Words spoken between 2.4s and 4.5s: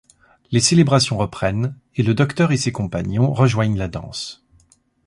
et ses compagnons rejoignent la danse.